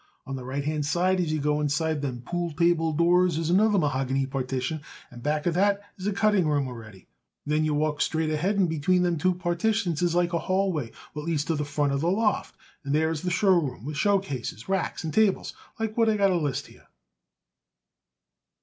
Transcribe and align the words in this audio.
On 0.25 0.35
the 0.35 0.43
right 0.43 0.63
hand 0.63 0.83
side 0.83 1.19
as 1.19 1.31
you 1.31 1.39
go 1.39 1.61
inside 1.61 2.01
them 2.01 2.23
pool 2.23 2.53
table 2.53 2.91
doors 2.91 3.37
is 3.37 3.51
another 3.51 3.77
mahogany 3.77 4.25
partition, 4.25 4.81
and 5.11 5.21
back 5.21 5.45
of 5.45 5.53
that 5.53 5.79
is 5.95 6.05
the 6.05 6.11
cutting 6.11 6.47
room 6.47 6.67
already. 6.67 7.07
Then 7.45 7.63
you 7.63 7.75
walk 7.75 7.97
right 7.97 8.01
straight 8.01 8.31
ahead, 8.31 8.55
and 8.57 8.67
between 8.67 9.03
them 9.03 9.19
two 9.19 9.35
partitions 9.35 10.01
is 10.01 10.15
like 10.15 10.33
a 10.33 10.39
hall 10.39 10.73
way, 10.73 10.91
what 11.13 11.25
leads 11.25 11.45
to 11.45 11.55
the 11.55 11.65
front 11.65 11.93
of 11.93 12.01
the 12.01 12.09
loft, 12.09 12.55
and 12.83 12.95
there 12.95 13.11
is 13.11 13.21
the 13.21 13.29
show 13.29 13.53
room 13.53 13.85
with 13.85 13.95
showcases, 13.95 14.67
racks 14.67 15.03
and 15.03 15.13
tables 15.13 15.53
like 15.79 15.95
what 15.95 16.09
I 16.09 16.17
got 16.17 16.31
it 16.31 16.37
a 16.37 16.41
list 16.41 16.65
here." 16.65 16.87